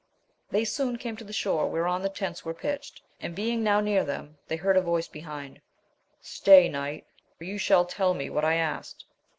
[0.49, 4.03] They soon came to tlie sliore whereon the tents were pitched; and being now near
[4.03, 5.61] them, they heard a voice behind,
[6.19, 7.05] Stay, knight,
[7.37, 9.05] for you shall tell me what I asked.